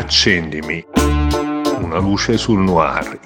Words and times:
Accendimi 0.00 0.82
una 1.82 1.98
luce 1.98 2.38
sul 2.38 2.60
noir, 2.60 3.20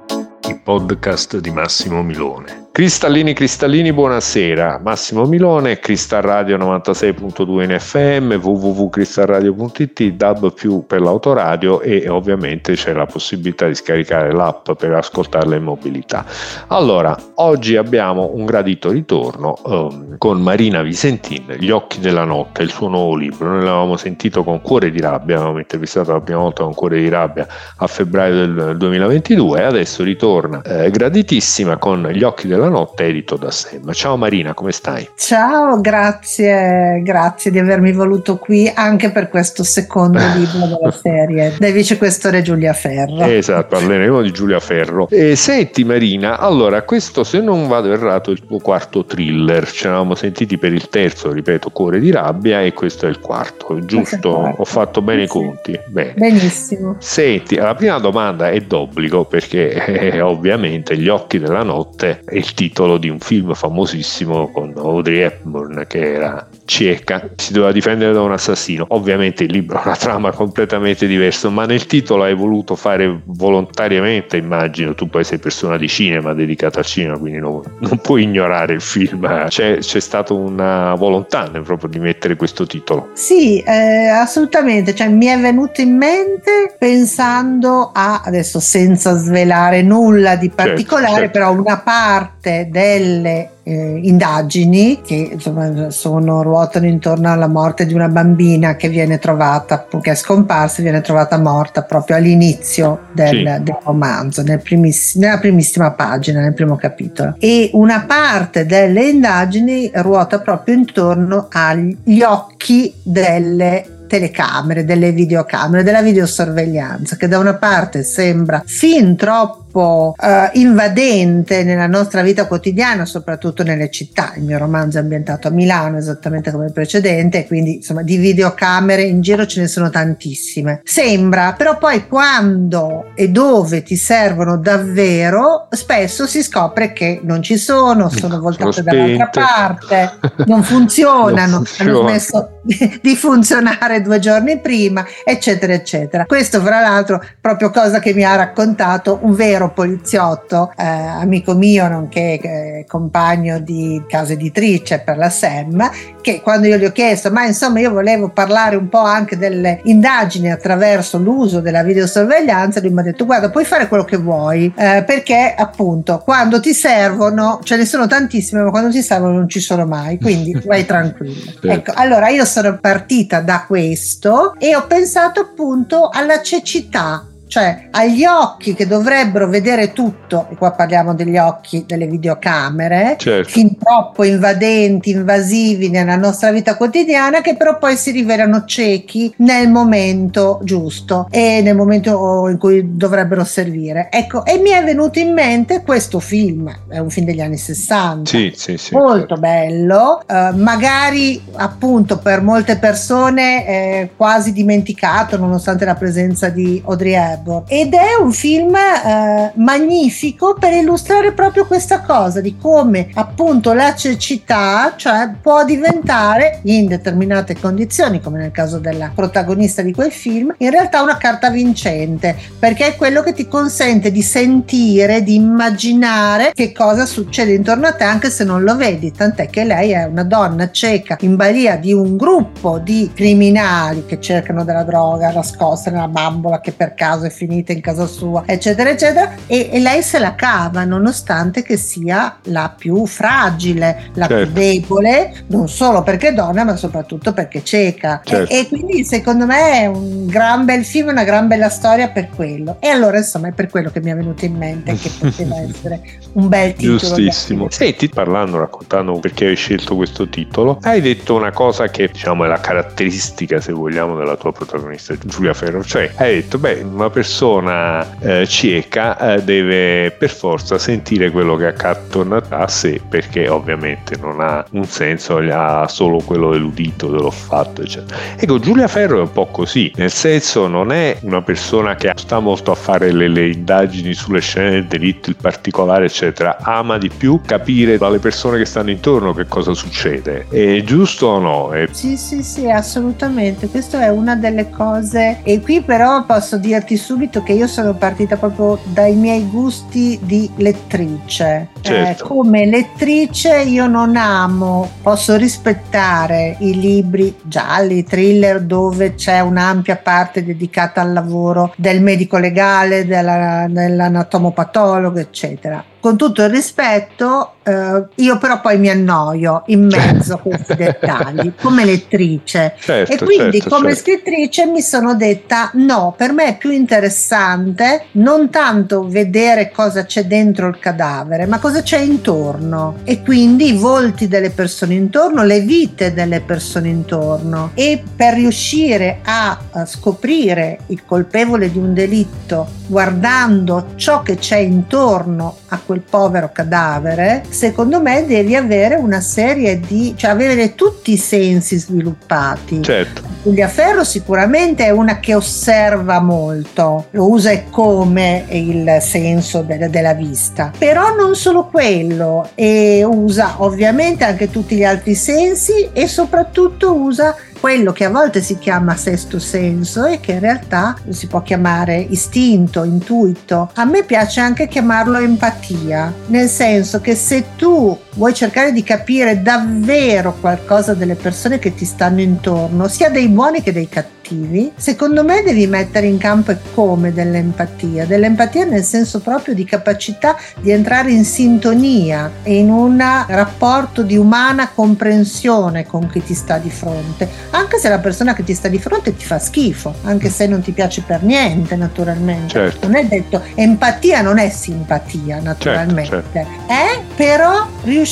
il 0.49 0.61
podcast 0.61 1.39
di 1.39 1.53
Massimo 1.53 2.03
Milone. 2.03 2.63
Cristallini 2.74 3.34
Cristallini, 3.34 3.92
buonasera. 3.92 4.80
Massimo 4.82 5.26
Milone, 5.26 5.79
Cristal 5.79 6.22
Radio 6.22 6.56
96.2 6.56 7.62
in 7.62 7.79
FM, 7.79 8.32
www.cristalradio.it, 8.32 10.02
DAB 10.11 10.52
più 10.52 10.84
per 10.84 11.00
l'autoradio 11.00 11.80
e 11.80 12.08
ovviamente 12.08 12.72
c'è 12.72 12.93
la 12.93 13.07
possibilità 13.07 13.68
di 13.68 13.76
scaricare 13.76 14.32
l'app 14.32 14.72
per 14.72 14.93
ascoltarla 14.93 15.54
in 15.54 15.62
mobilità. 15.62 16.26
Allora, 16.66 17.16
oggi 17.34 17.76
abbiamo 17.76 18.32
un 18.34 18.45
gradito 18.45 18.91
ritorno 18.91 19.56
um, 19.62 20.18
con 20.18 20.43
Marina 20.43 20.82
Visentin, 20.82 21.54
Gli 21.56 21.70
occhi 21.70 22.00
della 22.00 22.25
notte, 22.25 22.64
il 22.64 22.70
suo 22.70 22.88
nuovo 22.88 23.14
libro. 23.14 23.50
Noi 23.50 23.62
l'avevamo 23.62 23.96
sentito 23.96 24.43
con 24.43 24.61
Cuore 24.61 24.91
di 24.91 25.00
rabbia, 25.00 25.36
avevamo 25.36 25.58
intervistato 25.58 26.11
la 26.11 26.21
prima 26.21 26.41
volta 26.41 26.64
con 26.64 26.75
Cuore 26.75 26.99
di 26.99 27.08
rabbia 27.08 27.46
a 27.77 27.86
febbraio 27.86 28.35
del 28.35 28.77
2022 28.79 29.61
e 29.61 29.63
adesso 29.63 30.02
ritorna 30.02 30.61
eh, 30.63 30.91
graditissima 30.91 31.77
con 31.77 32.08
Gli 32.08 32.25
occhi 32.25 32.48
della 32.48 32.62
la 32.64 32.70
notte 32.70 33.05
edito 33.05 33.36
da 33.36 33.50
Sam. 33.50 33.92
Ciao 33.92 34.17
Marina, 34.17 34.55
come 34.55 34.72
stai? 34.72 35.09
Ciao, 35.17 35.81
grazie, 35.81 37.03
grazie 37.03 37.50
di 37.50 37.59
avermi 37.59 37.92
voluto 37.92 38.39
qui 38.39 38.70
anche 38.75 39.11
per 39.11 39.28
questo 39.28 39.62
secondo 39.62 40.19
libro 40.34 40.67
della 40.67 40.91
serie 40.91 41.55
del 41.58 41.72
vicequestore 41.72 42.42
Giulia 42.42 42.72
Ferro. 42.72 43.25
Esatto, 43.25 43.77
parleremo 43.77 44.22
di 44.22 44.31
Giulia 44.31 44.61
Ferro. 44.61 45.08
E 45.11 45.36
senti 45.36 45.84
Marina, 45.84 46.39
allora 46.39 46.83
questo 46.83 47.22
se 47.22 47.41
non 47.41 47.69
vado 47.69 47.92
errato 47.92 48.31
è 48.31 48.33
il 48.33 48.47
tuo 48.47 48.58
quarto 48.58 49.05
thriller, 49.05 49.70
ci 49.70 49.86
eravamo 49.86 50.14
sentiti 50.14 50.56
per 50.56 50.72
il 50.72 50.89
terzo, 50.89 51.33
ripeto, 51.33 51.70
Cuore 51.70 51.98
di 51.98 52.11
rabbia 52.11 52.62
e 52.62 52.72
questo 52.72 53.06
è 53.06 53.08
il 53.08 53.20
quarto, 53.20 53.84
giusto? 53.84 54.55
Ho 54.56 54.64
fatto 54.64 55.03
bene 55.03 55.25
i 55.25 55.27
conti? 55.27 55.78
Bene. 55.89 56.14
Benissimo. 56.17 56.97
Senti, 56.98 57.56
la 57.56 57.75
prima 57.75 57.98
domanda 57.98 58.50
è 58.50 58.60
d'obbligo 58.60 59.25
perché 59.25 59.72
eh, 59.84 60.20
ovviamente 60.20 60.97
Gli 60.97 61.08
occhi 61.08 61.38
della 61.38 61.62
notte 61.62 62.22
è 62.25 62.36
il 62.36 62.53
titolo 62.55 62.98
di 62.98 63.08
un 63.08 63.19
film 63.19 63.55
famosissimo 63.55 64.50
con 64.50 64.72
Audrey 64.77 65.20
Hepburn 65.20 65.84
che 65.86 66.14
era 66.14 66.48
cieca, 66.64 67.30
si 67.36 67.52
doveva 67.52 67.72
difendere 67.72 68.12
da 68.12 68.22
un 68.22 68.33
assassino. 68.33 68.86
Ovviamente 68.91 69.44
il 69.44 69.52
libro 69.52 69.78
ha 69.78 69.83
una 69.84 69.97
trama 69.97 70.33
completamente 70.33 71.06
diversa, 71.06 71.48
ma 71.50 71.66
nel 71.66 71.86
titolo 71.86 72.22
hai 72.22 72.34
voluto 72.34 72.77
fare 72.77 73.20
volontariamente, 73.25 74.36
immagino, 74.36 74.94
tu 74.94 75.08
poi 75.08 75.25
sei 75.25 75.38
persona 75.38 75.77
di 75.77 75.88
cinema 75.88 76.32
dedicata 76.32 76.78
al 76.78 76.86
cinema, 76.86 77.19
quindi 77.19 77.38
non, 77.38 77.62
non 77.78 77.98
puoi 77.98 78.22
ignorare 78.22 78.75
il 78.75 78.80
film. 78.80 79.47
C'è, 79.48 79.78
c'è 79.78 80.00
stata 80.00 80.32
una 80.32 80.94
volontà 80.94 81.50
proprio 81.50 81.88
di 81.88 81.98
mettere 81.98 82.36
questo 82.36 82.66
titolo. 82.66 83.10
Sì, 83.12 83.58
eh, 83.60 84.08
assolutamente, 84.08 84.94
cioè, 84.94 85.08
mi 85.08 85.27
è 85.27 85.38
venuto 85.38 85.80
in 85.80 85.97
mente 85.97 86.75
pensando 86.78 87.91
a, 87.92 88.22
adesso 88.25 88.60
senza 88.60 89.16
svelare 89.16 89.82
nulla 89.82 90.36
di 90.36 90.48
certo, 90.48 90.64
particolare, 90.64 91.06
certo, 91.06 91.32
certo. 91.32 91.38
però 91.38 91.52
una 91.52 91.78
parte 91.78 92.44
parte 92.45 92.69
delle 92.70 93.50
eh, 93.62 93.98
indagini 94.03 95.00
che 95.00 95.31
insomma, 95.33 95.91
sono, 95.91 96.42
ruotano 96.42 96.87
intorno 96.87 97.33
alla 97.33 97.48
morte 97.48 97.87
di 97.87 97.95
una 97.95 98.09
bambina 98.09 98.77
che 98.77 98.91
viene 98.91 99.19
trovata, 99.19 99.87
che 100.00 100.11
è 100.11 100.14
scomparsa, 100.14 100.83
viene 100.83 101.00
trovata 101.00 101.39
morta 101.39 101.83
proprio 101.83 102.17
all'inizio 102.17 103.06
del, 103.12 103.28
sì. 103.28 103.62
del 103.62 103.78
romanzo, 103.83 104.42
nel 104.42 104.61
primiss- 104.61 105.17
nella 105.17 105.39
primissima 105.39 105.92
pagina, 105.92 106.41
nel 106.41 106.53
primo 106.53 106.77
capitolo. 106.77 107.37
E 107.39 107.70
una 107.72 108.05
parte 108.06 108.67
delle 108.67 109.09
indagini 109.09 109.91
ruota 109.95 110.41
proprio 110.41 110.75
intorno 110.75 111.48
agli 111.50 112.22
occhi 112.22 112.92
delle 113.03 113.87
telecamere, 114.06 114.84
delle 114.84 115.12
videocamere, 115.12 115.83
della 115.83 116.03
videosorveglianza 116.03 117.17
che 117.17 117.27
da 117.27 117.39
una 117.39 117.55
parte 117.55 118.05
sembra 118.05 118.62
fin 118.65 119.17
troppo 119.17 119.63
troppo 119.75 120.14
uh, 120.17 120.27
invadente 120.53 121.65
nella 121.65 121.88
nostra 121.88 122.22
vita 122.22 122.47
quotidiana, 122.47 123.04
soprattutto 123.04 123.65
nelle 123.65 123.91
città. 123.91 124.32
Il 124.37 124.44
mio 124.44 124.56
romanzo 124.56 124.98
è 124.98 125.00
ambientato 125.00 125.48
a 125.48 125.50
Milano, 125.50 125.98
esattamente 125.98 126.53
come 126.53 126.66
il 126.66 126.72
precedente, 126.72 127.47
quindi 127.47 127.76
insomma 127.76 128.03
di 128.03 128.16
videocamere 128.16 129.03
in 129.03 129.21
giro 129.21 129.44
ce 129.47 129.60
ne 129.60 129.66
sono 129.66 129.91
tantissime. 129.91 130.81
Sembra, 130.84 131.54
però 131.54 131.76
poi 131.76 132.06
quando 132.06 133.06
e 133.16 133.28
dove 133.28 133.82
ti 133.82 133.97
servono 133.97 134.56
davvero, 134.56 135.66
spesso 135.71 136.27
si 136.27 136.43
scopre 136.43 136.93
che 136.93 137.21
non 137.25 137.43
ci 137.43 137.56
sono, 137.56 138.09
sono 138.09 138.38
voltate 138.38 138.82
dall'altra 138.82 139.28
parte, 139.28 140.10
non 140.47 140.62
funzionano, 140.62 141.50
non 141.50 141.65
funziona. 141.65 141.98
hanno 141.98 142.09
smesso 142.09 142.48
di 142.65 143.15
funzionare 143.15 144.00
due 144.00 144.19
giorni 144.19 144.59
prima, 144.59 145.04
eccetera, 145.25 145.72
eccetera. 145.72 146.25
Questo, 146.25 146.60
fra 146.60 146.81
l'altro, 146.81 147.22
proprio 147.41 147.71
cosa 147.71 147.98
che 147.98 148.15
mi 148.15 148.25
ha 148.25 148.34
raccontato 148.37 149.19
un 149.22 149.34
vero 149.34 149.63
caro 149.64 149.72
poliziotto, 149.72 150.72
eh, 150.76 150.84
amico 150.84 151.54
mio 151.54 151.88
nonché 151.88 152.38
eh, 152.41 152.84
compagno 152.86 153.58
di 153.58 154.02
casa 154.06 154.32
editrice 154.32 155.00
per 155.00 155.16
la 155.16 155.30
SEM, 155.30 155.91
che 156.20 156.41
quando 156.41 156.66
io 156.66 156.76
gli 156.76 156.84
ho 156.84 156.92
chiesto, 156.92 157.30
ma 157.30 157.44
insomma 157.47 157.80
io 157.80 157.91
volevo 157.91 158.30
parlare 158.30 158.76
un 158.76 158.88
po' 158.88 158.98
anche 158.98 159.36
delle 159.36 159.80
indagini 159.84 160.50
attraverso 160.50 161.19
l'uso 161.19 161.60
della 161.60 161.82
videosorveglianza, 161.82 162.80
lui 162.80 162.91
mi 162.91 163.00
ha 163.00 163.04
detto 163.04 163.24
guarda 163.24 163.50
puoi 163.50 163.64
fare 163.64 163.88
quello 163.88 164.04
che 164.04 164.16
vuoi, 164.16 164.72
eh, 164.76 165.03
perché 165.06 165.54
appunto 165.56 166.19
quando 166.19 166.60
ti 166.60 166.74
servono, 166.74 167.60
ce 167.62 167.76
ne 167.76 167.84
sono 167.84 168.06
tantissime, 168.06 168.62
ma 168.62 168.70
quando 168.70 168.91
ti 168.91 169.03
servono 169.03 169.32
non 169.32 169.48
ci 169.48 169.60
sono 169.60 169.86
mai, 169.86 170.19
quindi 170.19 170.53
vai 170.64 170.84
tranquillo. 170.84 171.53
Ecco, 171.62 171.92
allora 171.94 172.28
io 172.28 172.44
sono 172.44 172.78
partita 172.78 173.41
da 173.41 173.64
questo 173.66 174.54
e 174.58 174.74
ho 174.74 174.86
pensato 174.86 175.41
appunto 175.41 176.08
alla 176.12 176.42
cecità 176.42 177.28
cioè 177.54 177.87
agli 177.92 178.25
occhi 178.25 178.75
che 178.75 178.84
dovrebbero 178.84 179.47
vedere 179.47 179.92
tutto, 179.92 180.48
e 180.50 180.56
qua 180.56 180.72
parliamo 180.72 181.15
degli 181.15 181.37
occhi 181.37 181.84
delle 181.87 182.09
videocamere, 182.09 183.15
certo. 183.16 183.48
fin 183.48 183.78
troppo 183.78 184.25
invadenti, 184.25 185.10
invasivi 185.10 185.88
nella 185.88 186.16
nostra 186.16 186.50
vita 186.50 186.76
quotidiana, 186.76 187.42
che 187.42 187.54
però 187.54 187.78
poi 187.78 187.97
si 187.97 188.10
rivelano 188.10 188.65
ciechi 188.65 189.32
nel 189.37 189.70
momento 189.70 190.59
giusto 190.65 191.28
e 191.31 191.60
nel 191.62 191.76
momento 191.76 192.48
in 192.48 192.59
cui 192.59 192.97
dovrebbero 192.97 193.44
servire. 193.44 194.09
Ecco, 194.10 194.44
e 194.44 194.59
mi 194.59 194.71
è 194.71 194.82
venuto 194.82 195.21
in 195.21 195.32
mente 195.32 195.84
questo 195.84 196.19
film, 196.19 196.76
è 196.88 196.98
un 196.98 197.09
film 197.09 197.26
degli 197.26 197.41
anni 197.41 197.56
60, 197.56 198.31
sì, 198.31 198.53
sì, 198.56 198.76
sì, 198.76 198.94
molto 198.97 199.36
certo. 199.36 199.36
bello, 199.36 200.22
eh, 200.26 200.50
magari 200.56 201.41
appunto 201.53 202.19
per 202.19 202.42
molte 202.42 202.78
persone 202.78 203.65
eh, 203.65 204.10
quasi 204.16 204.53
dimenticato 204.53 205.36
nonostante 205.36 205.84
la 205.84 205.94
presenza 205.94 206.48
di 206.48 206.82
Audrey 206.84 207.12
Hepburn 207.12 207.42
Hepburn 207.44 207.65
ed 207.69 207.93
è 207.93 208.15
un 208.21 208.32
film 208.32 208.75
eh, 208.75 209.53
magnifico 209.55 210.56
per 210.59 210.72
illustrare 210.72 211.32
proprio 211.32 211.66
questa 211.66 212.00
cosa 212.00 212.41
di 212.41 212.56
come 212.56 213.10
appunto 213.15 213.72
la 213.75 213.94
cecità 213.94 214.94
cioè 214.97 215.31
può 215.41 215.65
diventare 215.65 216.60
in 216.65 216.87
determinate 216.87 217.56
condizioni 217.59 218.21
come 218.21 218.38
nel 218.38 218.50
caso 218.50 218.78
della 218.78 219.12
protagonista 219.15 219.83
di 219.83 219.93
quel 219.93 220.10
film 220.10 220.54
in 220.59 220.71
realtà 220.71 221.03
una 221.03 221.19
carta 221.19 221.50
vincente 221.50 222.37
perché 222.59 222.87
è 222.87 222.97
quello 222.97 223.22
che 223.22 223.34
ti 223.34 223.47
consente 223.47 224.10
di 224.10 224.22
sentire 224.22 225.22
di 225.22 225.34
immaginare 225.34 226.53
che 226.54 226.72
cosa 226.72 227.04
succede 227.04 227.53
intorno 227.53 227.87
a 227.87 227.93
te 227.93 228.04
anche 228.04 228.31
se 228.31 228.44
non 228.44 228.62
lo 228.62 228.77
vedi. 228.77 229.12
Tant'è 229.12 229.49
che 229.49 229.65
lei 229.65 229.91
è 229.93 230.04
una 230.04 230.25
donna 230.25 230.71
cieca 230.71 231.16
in 231.21 231.37
balia 231.37 231.77
di 231.77 231.93
un 231.93 232.16
gruppo 232.16 232.78
di 232.78 233.10
criminali 233.15 234.06
che 234.06 234.21
cercano 234.21 234.65
della 234.65 234.83
droga 234.83 235.31
nascosta 235.33 235.91
nella 235.91 236.09
bambola 236.09 236.60
che 236.60 236.72
per 236.72 236.94
caso 236.94 237.27
è 237.27 237.31
finita 237.34 237.72
in 237.72 237.81
casa 237.81 238.06
sua, 238.06 238.45
eccetera, 238.47 238.91
eccetera, 238.91 239.34
e, 239.47 239.69
e 239.72 239.81
lei 239.81 240.03
se 240.03 240.19
la 240.19 240.34
cava 240.34 240.84
nonostante 240.84 241.62
che 241.62 241.77
sia 241.77 242.39
la 242.45 242.75
più 242.77 243.05
fragile, 243.06 244.11
la 244.15 244.27
certo. 244.27 244.53
più 244.53 244.53
debole, 244.53 245.45
non 245.49 245.69
solo 245.69 246.03
perché 246.03 246.33
donna, 246.33 246.65
ma 246.65 246.77
soprattutto 246.77 247.33
perché 247.33 247.62
cieca. 247.65 248.21
Certo. 248.25 248.53
E, 248.53 248.60
e, 248.60 248.69
quindi 248.69 249.04
secondo 249.04 249.47
me 249.47 249.83
è 249.83 249.86
un 249.86 250.27
gran 250.27 250.65
bel 250.65 250.84
film, 250.84 251.09
una 251.09 251.25
gran 251.25 251.48
bella 251.48 251.69
storia 251.69 252.09
per 252.09 252.28
quello. 252.34 252.77
E 252.81 252.89
allora 252.89 253.19
insomma 253.19 253.48
è 253.48 253.53
per 253.53 253.69
quello 253.69 253.91
che 253.91 254.01
mi 254.01 254.10
è 254.10 254.15
venuto 254.15 254.45
in 254.45 254.57
mente 254.57 254.95
che 254.95 255.10
poteva 255.19 255.60
essere 255.63 256.01
un 256.33 256.49
bel 256.49 256.75
titolo. 256.75 256.99
Giustissimo. 256.99 257.67
Senti, 257.71 258.09
parlando, 258.09 258.59
raccontando 258.59 259.19
perché 259.19 259.47
hai 259.47 259.57
scelto 259.57 259.97
questo 259.97 260.29
titolo, 260.29 260.79
hai 260.83 261.01
detto 261.01 261.35
una 261.35 261.51
cosa 261.51 261.89
che 261.89 262.09
diciamo 262.13 262.45
è 262.45 262.49
la 262.49 262.61
caratteristica, 262.61 263.61
se 263.61 263.73
vogliamo, 263.73 264.17
della 264.17 264.37
tua 264.37 264.53
protagonista 264.53 265.15
Giulia 265.25 265.55
Ferro, 265.55 265.83
cioè 265.83 266.11
hai 266.17 266.35
detto, 266.37 266.59
beh, 266.59 266.83
una 266.83 267.11
persona 267.15 268.19
eh, 268.19 268.45
cieca 268.49 269.17
eh, 269.35 269.43
deve 269.43 270.11
per 270.11 270.31
forza 270.31 270.79
sentire 270.79 271.31
quello 271.31 271.55
che 271.55 271.67
attorno 271.67 272.43
a 272.49 272.67
sé 272.67 273.01
perché 273.09 273.49
ovviamente 273.49 274.17
non 274.21 274.41
ha 274.41 274.65
un 274.73 274.85
senso, 274.85 275.37
ha 275.37 275.87
solo 275.87 276.19
quello 276.19 276.51
dell'udito, 276.51 277.09
dell'olfatto, 277.09 277.83
eccetera. 277.83 278.19
Ecco, 278.37 278.59
Giulia 278.59 278.89
Ferro 278.89 279.19
è 279.19 279.21
un 279.21 279.31
po' 279.31 279.47
così, 279.47 279.93
nel 279.95 280.11
senso 280.11 280.67
non 280.67 280.91
è 280.91 281.17
una 281.21 281.41
persona 281.41 281.95
che 281.95 282.11
sta 282.17 282.41
molto 282.41 282.73
a 282.73 282.75
fare 282.75 283.13
le, 283.13 283.29
le 283.29 283.51
indagini 283.51 284.13
sulle 284.13 284.41
scene 284.41 284.71
del 284.71 284.87
delitto, 284.87 285.31
il 285.31 285.37
particolare, 285.41 286.07
eccetera, 286.07 286.59
ama 286.61 286.99
di 286.99 287.11
più 287.17 287.41
capire 287.47 287.97
dalle 287.97 288.19
persone 288.19 288.59
che 288.59 288.65
stanno 288.65 288.91
intorno 288.91 289.33
che 289.33 289.47
cosa 289.47 289.73
succede. 289.73 290.47
È 290.49 290.83
giusto 290.83 291.27
o 291.29 291.39
no? 291.39 291.71
È... 291.71 291.87
Sì, 291.93 292.17
sì, 292.17 292.43
sì, 292.43 292.69
assolutamente. 292.69 293.69
Questa 293.69 294.03
è 294.03 294.09
una 294.09 294.35
delle 294.35 294.69
cose. 294.69 295.39
E 295.45 295.61
qui 295.61 295.81
però 295.81 296.25
posso 296.25 296.57
dirti 296.57 296.97
subito 297.05 297.43
che 297.43 297.53
io 297.53 297.67
sono 297.67 297.93
partita 297.93 298.39
proprio 298.39 298.79
dai 298.83 299.15
miei 299.15 299.47
gusti 299.47 300.19
di 300.23 300.51
lettrice. 300.56 301.69
Certo. 301.83 302.25
Eh, 302.25 302.27
come 302.27 302.65
lettrice 302.65 303.61
io 303.61 303.87
non 303.87 304.17
amo, 304.17 304.89
posso 305.03 305.37
rispettare 305.37 306.56
i 306.61 306.81
libri 306.81 307.37
gialli, 307.43 307.99
i 307.99 308.05
thriller 308.05 308.62
dove 308.62 309.15
c'è 309.15 309.41
un'ampia 309.41 309.97
parte 309.97 310.43
dedicata 310.43 311.03
al 311.03 311.12
lavoro 311.12 311.75
del 311.77 312.01
medico 312.01 312.39
legale, 312.39 313.05
della, 313.05 313.67
dell'anatomopatologo, 313.69 315.19
eccetera 315.19 315.85
con 316.05 316.19
tutto 316.19 316.43
il 316.43 316.51
rispetto, 316.51 317.55
eh, 317.62 318.05
io 318.17 318.37
però 318.37 318.61
poi 318.61 318.79
mi 318.79 318.91
annoio 318.91 319.62
in 319.69 319.87
mezzo 319.87 320.35
a 320.35 320.39
questi 320.39 320.75
dettagli 320.75 321.55
come 321.59 321.87
lettrice. 321.87 322.75
Certo, 322.79 323.11
e 323.11 323.17
quindi 323.17 323.61
certo, 323.61 323.75
come 323.75 323.95
certo. 323.95 324.11
scrittrice 324.11 324.67
mi 324.67 324.83
sono 324.83 325.15
detta 325.15 325.71
no, 325.73 326.12
per 326.15 326.35
me 326.35 326.49
è 326.49 326.56
più 326.59 326.73
interessante 326.73 328.09
non 328.12 328.51
tanto 328.51 329.09
vedere 329.09 329.71
cosa 329.71 330.05
c'è 330.05 330.27
dentro 330.27 330.69
il 330.69 330.79
cadavere, 330.79 331.47
ma 331.47 331.59
cosa 331.59 331.81
c'è 331.81 332.01
intorno. 332.01 332.97
E 333.05 333.23
quindi 333.23 333.69
i 333.69 333.79
volti 333.79 334.29
delle 334.29 334.51
persone 334.51 334.93
intorno, 334.93 335.43
le 335.43 335.61
vite 335.61 336.12
delle 336.12 336.43
persone 336.43 336.89
intorno. 336.89 337.71
E 337.73 338.03
per 338.15 338.35
riuscire 338.35 339.21
a, 339.25 339.59
a 339.71 339.87
scoprire 339.87 340.81
il 340.89 341.03
colpevole 341.06 341.71
di 341.71 341.79
un 341.79 341.95
delitto 341.95 342.83
guardando 342.87 343.93
ciò 343.97 344.23
che 344.23 344.37
c'è 344.37 344.59
intorno 344.59 345.56
a 345.69 345.81
quel 345.85 345.94
povero 346.00 346.50
cadavere, 346.52 347.43
secondo 347.49 348.00
me 348.00 348.25
devi 348.26 348.56
avere 348.56 348.94
una 348.94 349.20
serie 349.20 349.81
di, 349.81 350.14
cioè 350.17 350.31
avere 350.31 350.75
tutti 350.75 351.12
i 351.12 351.17
sensi 351.17 351.79
sviluppati. 351.79 352.82
Certo. 352.82 353.23
Giulia 353.43 353.69
Ferro 353.69 354.05
sicuramente 354.05 354.85
è 354.87 354.91
una 354.91 355.20
che 355.20 355.35
osserva 355.35 356.20
molto, 356.20 357.06
lo 357.11 357.31
usa 357.31 357.50
e 357.50 357.64
come 357.69 358.44
il 358.49 358.99
senso 359.00 359.62
de- 359.62 359.91
della 359.91 360.14
vista, 360.14 360.73
però 360.76 361.14
non 361.14 361.35
solo 361.37 361.67
quello, 361.67 362.49
e 362.55 363.05
usa 363.05 363.56
ovviamente 363.58 364.25
anche 364.25 364.50
tutti 364.50 364.76
gli 364.76 364.85
altri 364.85 365.14
sensi 365.14 365.91
e 365.93 366.08
soprattutto 366.08 366.94
usa 366.94 367.37
quello 367.65 367.93
che 367.93 368.05
a 368.05 368.11
volte 368.11 368.43
si 368.43 368.59
chiama 368.59 368.95
sesto 368.95 369.39
senso 369.39 370.05
e 370.05 370.21
che 370.21 370.33
in 370.33 370.41
realtà 370.41 370.99
si 371.09 371.27
può 371.27 371.41
chiamare 371.41 371.97
istinto, 371.97 372.85
intuito. 372.85 373.71
A 373.77 373.87
me 373.87 374.03
piace 374.05 374.41
anche 374.41 374.69
chiamarlo 374.69 375.17
empatia, 375.17 376.13
nel 376.27 376.51
senso 376.51 377.01
che 377.01 377.15
se 377.15 377.57
tu 377.57 377.99
vuoi 378.15 378.33
cercare 378.35 378.73
di 378.73 378.83
capire 378.83 379.43
davvero 379.43 380.37
qualcosa 380.41 380.95
delle 380.95 381.15
persone 381.15 381.59
che 381.59 381.75
ti 381.75 381.85
stanno 381.85 382.21
intorno, 382.21 382.89
sia 382.89 383.11
dei 383.11 383.29
buoni 383.29 383.63
che 383.63 383.73
dei 383.73 383.89
cattivi, 383.89 384.73
secondo 384.77 385.25
me 385.25 385.43
devi 385.43 385.67
mettere 385.67 386.07
in 386.07 386.19
campo 386.19 386.57
come 386.75 387.13
dell'empatia, 387.13 388.07
dell'empatia 388.07 388.65
nel 388.65 388.85
senso 388.85 389.21
proprio 389.21 389.55
di 389.55 389.65
capacità 389.65 390.37
di 390.61 390.71
entrare 390.71 391.11
in 391.11 391.25
sintonia 391.25 392.31
e 392.43 392.57
in 392.57 392.71
un 392.71 393.03
rapporto 393.27 394.03
di 394.03 394.17
umana 394.17 394.71
comprensione 394.71 395.85
con 395.87 396.09
chi 396.09 396.23
ti 396.23 396.35
sta 396.35 396.59
di 396.59 396.71
fronte, 396.71 397.29
anche 397.51 397.79
se 397.79 397.89
la 397.89 397.99
persona 397.99 398.33
che 398.35 398.45
ti 398.45 398.55
sta 398.55 398.69
di 398.69 398.79
fronte 398.79 399.17
ti 399.17 399.25
fa 399.25 399.39
schifo, 399.39 399.95
anche 400.05 400.31
se 400.31 400.47
non 400.47 400.63
ti 400.63 400.73
piace 400.73 401.03
per 401.03 401.23
niente 401.23 401.77
naturalmente. 401.77 402.49
Certo. 402.49 402.87
Non 402.87 402.97
è 402.97 403.05
detto 403.07 403.43
empatia 403.55 404.23
non 404.23 404.39
è 404.39 404.49
simpatia 404.49 405.41
naturalmente, 405.41 406.11
certo, 406.11 406.29
certo. 406.33 406.73
è 406.73 407.01
però 407.17 407.67
riuscire 407.83 408.04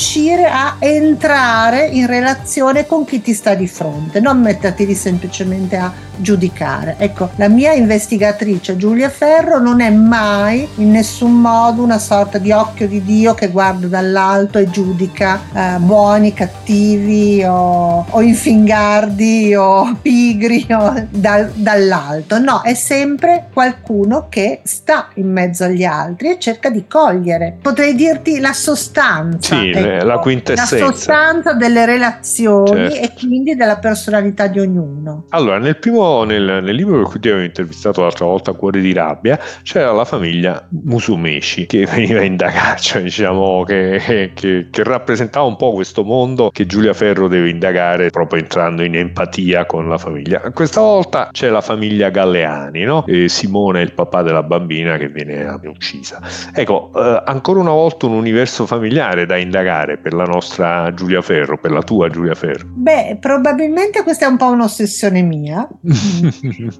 a 0.47 0.77
entrare 0.79 1.87
in 1.87 2.07
relazione 2.07 2.87
con 2.87 3.05
chi 3.05 3.21
ti 3.21 3.35
sta 3.35 3.55
di 3.55 3.67
fronte, 3.67 4.21
non 4.21 4.41
metterti 4.41 4.87
lì 4.87 4.95
semplicemente 4.95 5.77
a 5.77 5.93
giudicare. 6.17 6.97
Ecco, 6.99 7.31
la 7.37 7.49
mia 7.49 7.73
investigatrice 7.73 8.77
Giulia 8.77 9.09
Ferro 9.09 9.59
non 9.59 9.81
è 9.81 9.91
mai 9.91 10.67
in 10.77 10.91
nessun 10.91 11.41
modo 11.41 11.83
una 11.83 11.99
sorta 11.99 12.39
di 12.39 12.53
occhio 12.53 12.87
di 12.87 13.03
Dio 13.03 13.35
che 13.35 13.49
guarda 13.49 13.87
dall'alto 13.87 14.59
e 14.59 14.71
giudica 14.71 15.41
eh, 15.53 15.79
buoni, 15.79 16.33
cattivi 16.33 17.43
o, 17.45 18.07
o, 18.09 18.21
infingardi 18.23 19.55
o 19.55 19.97
pigri 20.01 20.67
o 20.71 21.07
dal, 21.11 21.51
dall'alto. 21.55 22.39
No, 22.39 22.63
è 22.63 22.75
sempre 22.75 23.49
qualcuno 23.53 24.27
che 24.29 24.61
sta 24.65 25.09
in 25.15 25.31
mezzo 25.31 25.65
agli 25.65 25.85
altri 25.85 26.31
e 26.31 26.39
cerca 26.39 26.71
di 26.71 26.87
cogliere, 26.87 27.57
potrei 27.61 27.95
dirti 27.95 28.39
la 28.41 28.53
sostanza, 28.53 29.59
sì, 29.59 29.71
ecco, 29.71 29.82
la 30.05 30.19
quintessenza. 30.19 30.79
La 30.79 30.93
sostanza 30.93 31.53
delle 31.55 31.85
relazioni 31.87 32.91
certo. 32.91 32.95
e 32.97 33.13
quindi 33.19 33.55
della 33.55 33.79
personalità 33.79 34.47
di 34.47 34.61
ognuno. 34.61 35.25
Allora, 35.31 35.59
nel 35.59 35.79
primo 35.79 36.25
nel, 36.25 36.61
nel, 36.63 36.75
libro 36.75 36.99
per 36.99 37.11
cui 37.11 37.21
ti 37.21 37.29
avevo 37.29 37.45
intervistato 37.45 38.03
l'altra 38.03 38.27
volta, 38.27 38.53
Cuore 38.53 38.81
di 38.81 38.93
rabbia, 38.93 39.39
c'era 39.63 39.93
la 39.93 40.05
famiglia 40.05 40.67
Musumeci 40.71 41.67
che 41.67 41.87
veniva 41.91 42.23
indagata, 42.23 42.77
cioè 42.77 43.03
diciamo 43.03 43.65
che, 43.65 44.33
che, 44.35 44.69
che, 44.71 44.85
rappresentava 44.85 45.47
un 45.47 45.57
po' 45.57 45.73
questo 45.73 46.05
mondo 46.05 46.51
che 46.51 46.67
Giulia 46.67 46.93
Ferro 46.93 47.29
deve 47.29 47.51
indagare 47.51 48.11
proprio 48.11 48.41
entrando 48.41 48.83
in 48.83 48.97
empatia 48.97 49.67
con 49.67 49.89
la 49.89 49.99
famiglia. 49.99 50.41
Questa 50.53 50.81
volta 50.81 51.29
c'è 51.33 51.49
la 51.49 51.61
famiglia 51.61 52.11
Galleani, 52.11 52.85
no? 52.85 53.05
E 53.07 53.29
Simone 53.29 53.81
è 53.81 53.83
il 53.83 53.93
papà 53.93 54.23
della 54.23 54.43
bambina 54.43 54.97
che 54.97 55.09
viene 55.09 55.61
uccisa. 55.65 56.21
Ecco, 56.55 56.91
eh, 56.95 57.23
ancora 57.25 57.61
una 57.61 57.71
volta 57.71 58.07
un 58.07 58.13
universo 58.13 58.67
familiare 58.67 59.27
da 59.27 59.37
indagare 59.37 59.72
per 60.01 60.13
la 60.13 60.25
nostra 60.25 60.93
Giulia 60.95 61.23
Ferro, 61.23 61.59
per 61.59 61.71
la 61.71 61.83
tua 61.83 62.09
Giulia 62.09 62.35
Ferro. 62.35 62.69
Beh, 62.75 63.19
probabilmente 63.21 64.03
questa 64.03 64.27
è 64.27 64.29
un 64.29 64.37
po' 64.37 64.51
un'ossessione 64.51 65.23
mia, 65.23 65.69